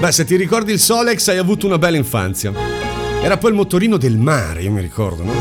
[0.00, 2.52] Beh, se ti ricordi il Solex hai avuto una bella infanzia.
[3.22, 5.32] Era poi il motorino del mare, io mi ricordo, no?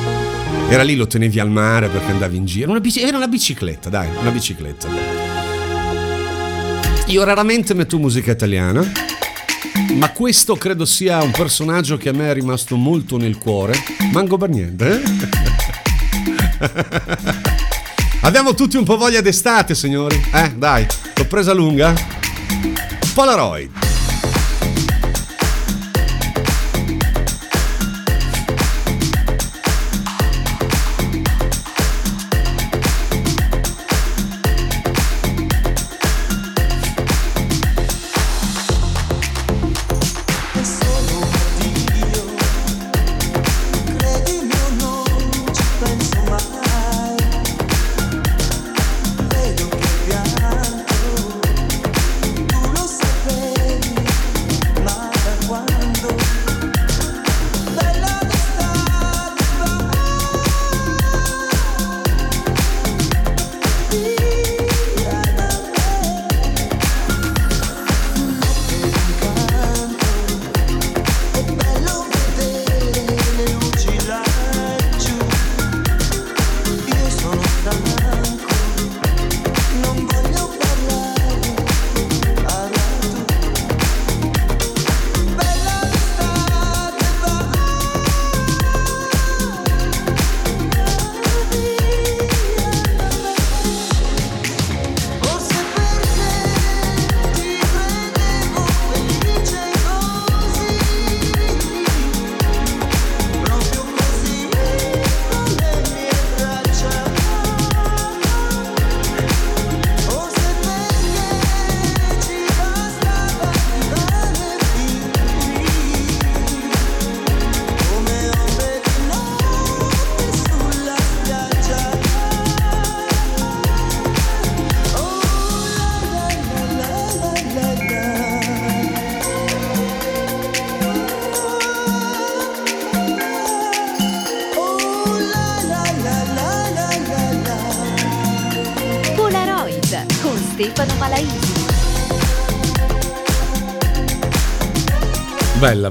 [0.70, 2.70] Era lì, lo tenevi al mare perché andavi in giro.
[2.70, 4.88] Una bici- era una bicicletta, dai, una bicicletta.
[7.08, 8.90] Io raramente metto musica italiana,
[9.96, 13.74] ma questo credo sia un personaggio che a me è rimasto molto nel cuore.
[14.12, 15.10] Mango per niente, eh?
[18.24, 20.24] Abbiamo tutti un po' voglia d'estate, signori.
[20.32, 21.94] Eh, dai, l'ho presa lunga.
[23.16, 23.91] Polaroid.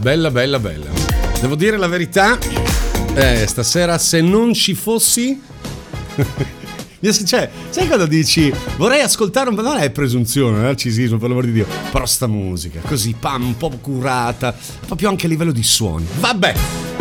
[0.01, 0.87] Bella, bella, bella.
[1.43, 2.39] Devo dire la verità,
[3.13, 5.39] eh, stasera se non ci fossi...
[7.27, 11.45] cioè, sai quando dici vorrei ascoltare un po', non è presunzione, è narcisismo per l'amor
[11.45, 15.63] di Dio, però sta musica, così, pam, un po' curata, proprio anche a livello di
[15.63, 16.07] suoni.
[16.19, 16.55] Vabbè,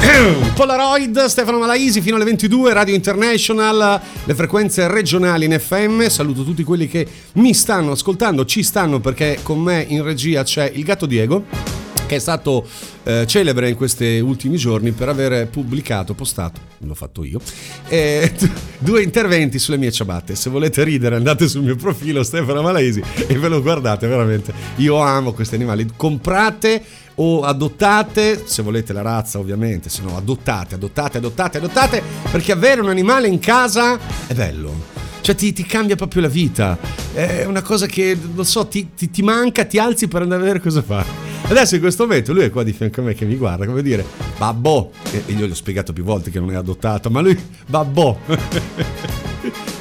[0.54, 6.06] Polaroid, Stefano Malaisi fino alle 22, Radio International, le frequenze regionali in FM.
[6.08, 10.70] Saluto tutti quelli che mi stanno ascoltando, ci stanno perché con me in regia c'è
[10.76, 11.79] il gatto Diego
[12.10, 12.68] che è stato
[13.04, 17.40] eh, celebre in questi ultimi giorni per aver pubblicato, postato, l'ho fatto io,
[17.88, 18.34] eh,
[18.80, 20.34] due interventi sulle mie ciabatte.
[20.34, 24.52] Se volete ridere andate sul mio profilo Stefano Malaisi e ve lo guardate veramente.
[24.78, 25.88] Io amo questi animali.
[25.96, 26.84] Comprate
[27.16, 32.02] o adottate, se volete la razza ovviamente, se no adottate, adottate, adottate, adottate,
[32.32, 34.99] perché avere un animale in casa è bello.
[35.22, 36.78] Cioè ti, ti, cambia proprio la vita.
[37.14, 40.44] È una cosa che, non so, ti, ti, ti manca, ti alzi per andare a
[40.44, 41.06] vedere cosa fa.
[41.44, 43.82] Adesso in questo momento lui è qua di fianco a me che mi guarda, come
[43.82, 44.06] dire,
[44.38, 44.92] babbo.
[45.12, 48.20] E io gli ho spiegato più volte che non è adottato, ma lui, babbo.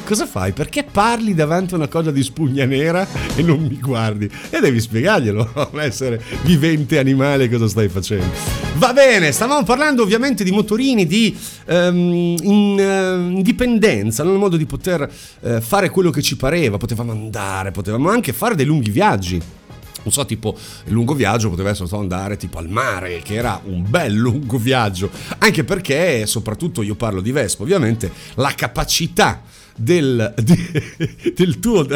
[0.09, 0.53] Cosa fai?
[0.53, 3.07] Perché parli davanti a una cosa di spugna nera
[3.37, 4.27] e non mi guardi?
[4.49, 8.25] E devi spiegarglielo, non essere vivente animale cosa stai facendo.
[8.77, 11.37] Va bene, stavamo parlando ovviamente di motorini, di
[11.67, 17.13] um, in, uh, indipendenza, nel modo di poter uh, fare quello che ci pareva, potevamo
[17.13, 19.43] andare, potevamo anche fare dei lunghi viaggi
[20.01, 20.57] non so, tipo
[20.87, 25.11] il lungo viaggio poteva essere andare tipo al mare, che era un bel lungo viaggio,
[25.39, 29.43] anche perché, soprattutto io parlo di Vespa, ovviamente, la capacità
[29.79, 31.87] del, di, del tuo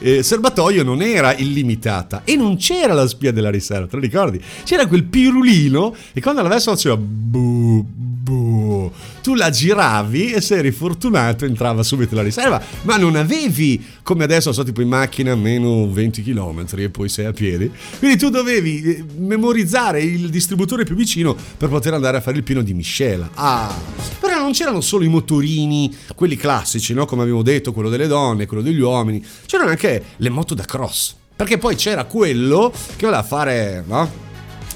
[0.00, 4.40] eh, serbatoio non era illimitata e non c'era la spia della riserva, te lo ricordi?
[4.64, 8.90] C'era quel pirulino e quando la Vespa faceva bu, bu,
[9.22, 14.24] tu la giravi e se eri fortunato entrava subito la riserva, ma non avevi come
[14.24, 18.30] adesso so tipo in macchina meno 20 km e poi sei a piedi, quindi tu
[18.30, 22.74] dovevi eh, memorizzare il distributore più vicino per poter andare a fare il pieno di
[22.74, 23.30] miscela.
[23.34, 23.74] Ah,
[24.20, 27.06] però non c'erano solo i motorini, quelli classici, no?
[27.12, 31.14] Come abbiamo detto, quello delle donne, quello degli uomini, c'erano anche le moto da cross,
[31.36, 34.10] perché poi c'era quello che voleva fare, no?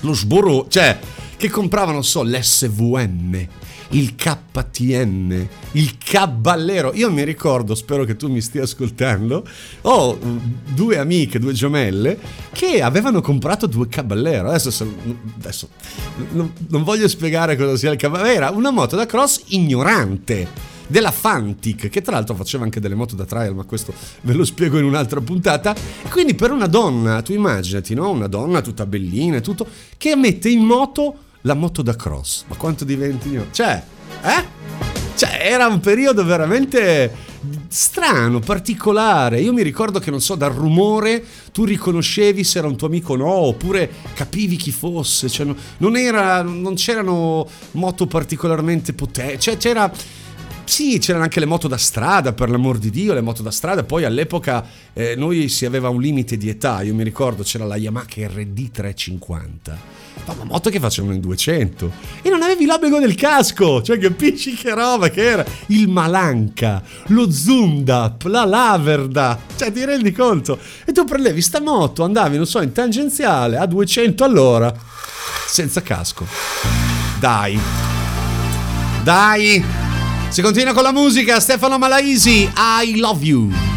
[0.00, 0.98] Lo sborro, cioè
[1.34, 3.48] che compravano, so, l'SVM
[3.90, 6.92] il KTN, il Caballero.
[6.92, 9.46] Io mi ricordo, spero che tu mi stia ascoltando,
[9.82, 10.18] ho
[10.74, 12.18] due amiche, due gemelle,
[12.52, 14.48] che avevano comprato due Caballero.
[14.48, 14.94] Adesso,
[15.38, 15.68] adesso
[16.32, 21.10] non, non voglio spiegare cosa sia il Caballero, era una moto da cross ignorante della
[21.10, 24.78] Fantic, che tra l'altro faceva anche delle moto da trial, ma questo ve lo spiego
[24.78, 25.74] in un'altra puntata.
[25.74, 28.10] E quindi per una donna, tu immaginati, no?
[28.10, 29.66] Una donna tutta bellina e tutto,
[29.96, 32.44] che mette in moto la moto da cross.
[32.48, 33.46] Ma quanto diventi io?
[33.50, 33.82] Cioè,
[34.22, 34.54] eh?
[35.16, 37.10] Cioè, era un periodo veramente
[37.68, 39.40] strano, particolare.
[39.40, 43.14] Io mi ricordo che, non so, dal rumore tu riconoscevi se era un tuo amico
[43.14, 45.30] o no, oppure capivi chi fosse.
[45.30, 45.46] Cioè,
[45.78, 49.40] non, era, non c'erano moto particolarmente potenti.
[49.40, 49.90] Cioè, c'era
[50.66, 53.84] sì, c'erano anche le moto da strada, per l'amor di Dio, le moto da strada.
[53.84, 56.82] Poi all'epoca eh, noi si aveva un limite di età.
[56.82, 59.94] Io mi ricordo c'era la Yamaha RD 350.
[60.26, 61.92] Ma moto che facevano in 200
[62.22, 67.30] e non avevi l'obbligo del casco, cioè capisci che roba che era il Malanca, lo
[67.30, 70.58] Zundap, la Laverda, cioè ti rendi conto?
[70.84, 74.74] E tu prendevi sta moto, andavi, non so, in tangenziale a 200 all'ora
[75.46, 76.26] senza casco.
[77.20, 77.58] Dai.
[79.04, 79.95] Dai.
[80.28, 83.75] Si continua con la musica, Stefano Malaisi, I love you.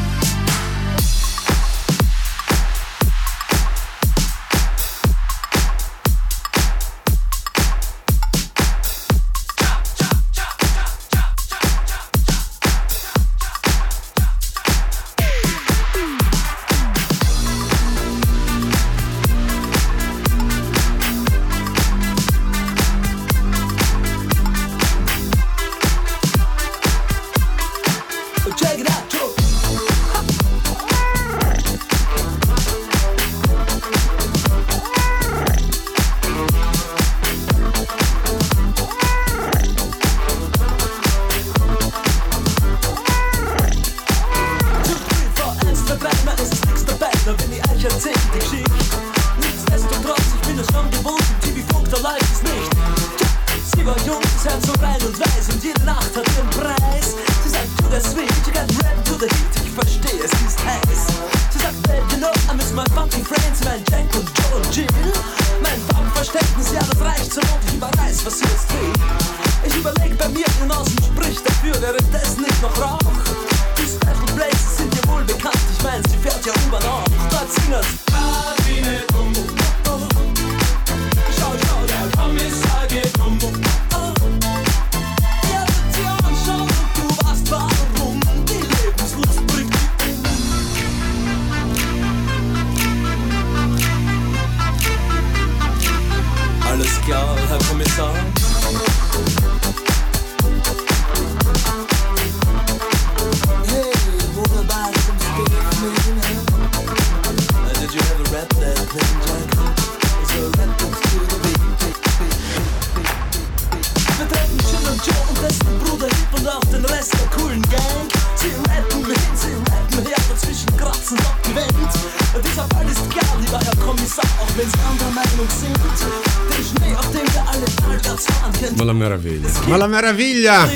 [128.75, 129.49] Ma la meraviglia.
[129.67, 130.69] Ma la meraviglia!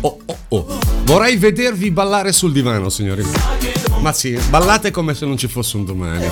[0.00, 0.78] Oh, oh, oh.
[1.04, 3.24] Vorrei vedervi ballare sul divano, signori.
[4.00, 6.26] Ma sì, ballate come se non ci fosse un domani.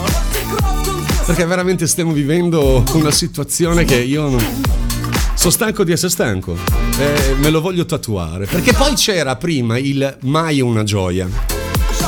[1.27, 4.63] Perché veramente stiamo vivendo una situazione che io non...
[5.35, 6.57] Sono stanco di essere stanco.
[6.99, 8.47] Eh, me lo voglio tatuare.
[8.47, 11.29] Perché poi c'era prima il mai una gioia.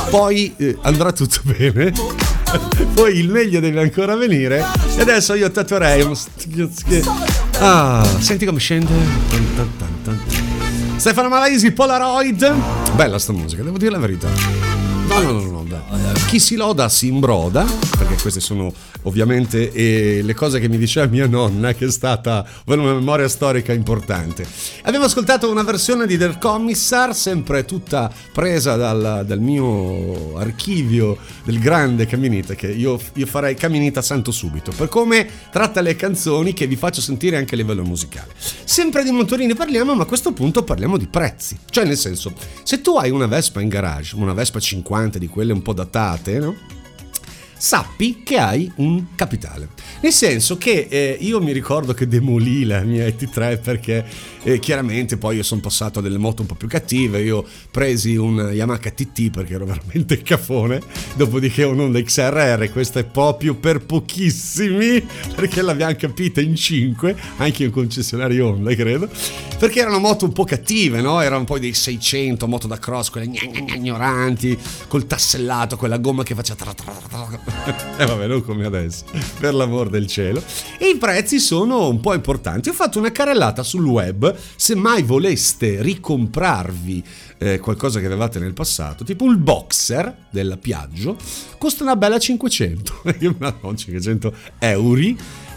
[0.09, 2.26] Poi eh, andrà tutto bene.
[2.93, 4.63] poi il meglio deve ancora venire.
[4.95, 6.07] E adesso io tatuerei.
[7.59, 8.91] Ah, senti come scende.
[10.95, 12.53] Stefano Malaisi, Polaroid.
[12.95, 14.66] Bella sta musica, devo dire la verità.
[15.07, 15.67] No, no, no, no.
[16.27, 17.65] Chi si loda si imbroda,
[17.97, 18.71] perché queste sono
[19.03, 23.71] ovviamente eh, le cose che mi diceva mia nonna, che è stata una memoria storica
[23.71, 24.45] importante.
[24.83, 31.59] Abbiamo ascoltato una versione di Der Commissar, sempre tutta presa dal, dal mio archivio del
[31.59, 36.67] grande Caminita, che io, io, farei Caminita santo subito, per come tratta le canzoni che
[36.67, 38.33] vi faccio sentire anche a livello musicale.
[38.65, 41.57] Sempre di motorini parliamo, ma a questo punto parliamo di prezzi.
[41.69, 42.33] Cioè, nel senso,
[42.63, 46.39] se tu hai una Vespa in garage, una Vespa 50 di quelle un po' datate,
[46.39, 46.55] no?
[47.57, 49.69] Sappi che hai un capitale.
[50.01, 54.05] Nel senso che eh, io mi ricordo che demolì la mia ET3 perché
[54.43, 58.15] eh, chiaramente poi io sono passato a delle moto un po' più cattive, io presi
[58.15, 60.81] un Yamaha TT perché ero veramente cafone,
[61.15, 65.05] dopodiché un Honda XRR, questa è proprio per pochissimi
[65.35, 69.09] perché l'abbiamo capita in 5, anche in concessionario Honda credo,
[69.57, 71.19] perché erano moto un po' cattive, no?
[71.21, 73.29] Erano poi dei 600, moto da cross, quelle
[73.75, 77.73] ignoranti, col tassellato, quella gomma che faceva tra tra tra e
[78.03, 79.05] eh vabbè, non come adesso,
[79.39, 80.43] per l'amor del cielo.
[80.77, 82.69] E i prezzi sono un po' importanti.
[82.69, 87.03] Ho fatto una carrellata sul web, se mai voleste ricomprarvi
[87.37, 91.17] eh, qualcosa che avevate nel passato, tipo il boxer della Piaggio,
[91.57, 93.01] costa una bella 500,
[93.37, 94.85] no, 500 euro.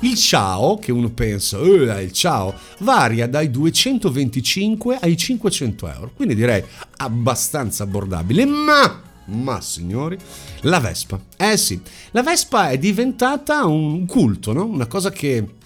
[0.02, 6.34] Il ciao, che uno pensa, eh, il ciao, varia dai 225 ai 500 euro, quindi
[6.34, 6.64] direi
[6.96, 10.18] abbastanza abbordabile, ma ma signori,
[10.62, 11.20] la Vespa.
[11.36, 14.64] Eh sì, la Vespa è diventata un culto, no?
[14.64, 15.58] Una cosa che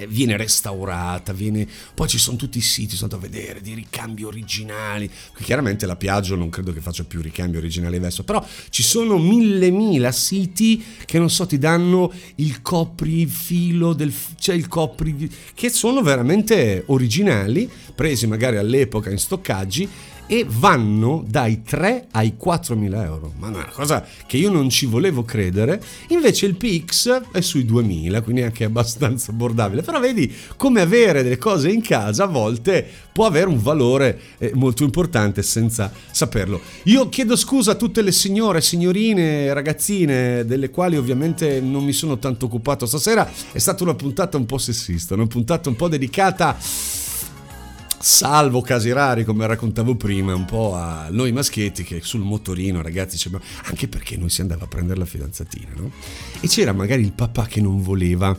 [0.00, 1.66] eh, viene restaurata, viene...
[1.92, 5.10] poi ci sono tutti i siti, sono andato a vedere, di ricambi originali.
[5.40, 9.70] Chiaramente la Piaggio non credo che faccia più ricambi originali Vespa, però ci sono mille
[9.70, 14.14] mila siti che non so, ti danno il coprifilo del...
[14.38, 15.28] cioè il copri...
[15.52, 19.88] che sono veramente originali, presi magari all'epoca in stoccaggi
[20.28, 23.32] e vanno dai 3 ai 4 mila euro.
[23.38, 25.82] Ma è una cosa che io non ci volevo credere.
[26.08, 29.82] Invece il PX è sui 2000, quindi anche abbastanza abbordabile.
[29.82, 34.52] Però vedi come avere delle cose in casa a volte può avere un valore eh,
[34.54, 36.60] molto importante senza saperlo.
[36.84, 42.18] Io chiedo scusa a tutte le signore, signorine, ragazzine, delle quali ovviamente non mi sono
[42.18, 43.28] tanto occupato stasera.
[43.50, 46.56] È stata una puntata un po' sessista, una puntata un po' dedicata
[48.00, 53.18] salvo casi rari come raccontavo prima un po' a noi maschietti che sul motorino ragazzi
[53.64, 55.90] anche perché noi si andava a prendere la fidanzatina no?
[56.40, 58.36] e c'era magari il papà che non voleva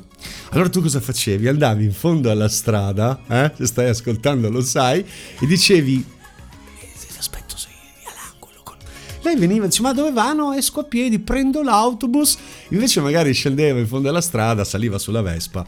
[0.52, 1.48] allora tu cosa facevi?
[1.48, 3.52] andavi in fondo alla strada eh?
[3.58, 5.06] se stai ascoltando lo sai
[5.40, 6.06] e dicevi
[7.18, 7.74] aspetto sei
[8.06, 8.78] all'angolo con...
[9.24, 10.54] lei veniva e diceva ma dove vanno?
[10.54, 12.38] esco a piedi prendo l'autobus
[12.70, 15.68] invece magari scendeva in fondo alla strada saliva sulla Vespa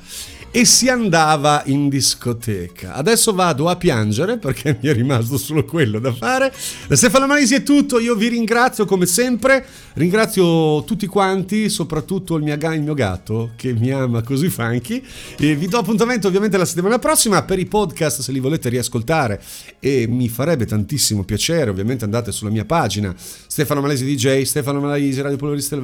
[0.52, 2.94] e si andava in discoteca.
[2.94, 6.54] Adesso vado a piangere perché mi è rimasto solo quello da fare.
[6.88, 12.44] Da Stefano Malisi è tutto, io vi ringrazio come sempre, ringrazio tutti quanti, soprattutto il
[12.44, 15.02] mio, il mio gatto che mi ama così funky
[15.38, 19.42] e vi do appuntamento ovviamente la settimana prossima per i podcast se li volete riascoltare
[19.80, 25.22] e mi farebbe tantissimo piacere, ovviamente andate sulla mia pagina Stefano Malesi DJ, Stefano Malesi
[25.22, 25.80] Radio Polveriste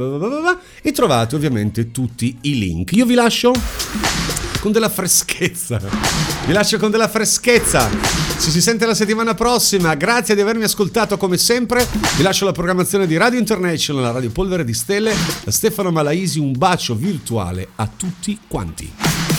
[0.82, 2.92] e trovate ovviamente tutti i link.
[2.94, 3.54] Io vi lascio
[4.60, 5.80] con della freschezza.
[6.46, 7.90] Vi lascio con della freschezza.
[8.40, 9.94] Ci si sente la settimana prossima.
[9.96, 11.88] Grazie di avermi ascoltato come sempre.
[12.16, 15.14] Vi lascio la programmazione di Radio International, la Radio Polvere di Stelle.
[15.44, 19.37] Da Stefano Malaisi un bacio virtuale a tutti quanti.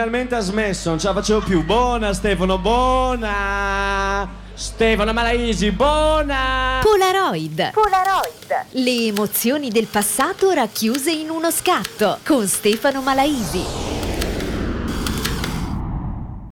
[0.00, 1.62] Finalmente ha smesso, non ce la facevo più.
[1.62, 4.26] Buona Stefano, buona!
[4.54, 6.80] Stefano Malaisi, buona!
[6.82, 7.72] Polaroid.
[7.72, 8.64] Polaroid.
[8.82, 13.79] Le emozioni del passato racchiuse in uno scatto con Stefano Malaisi.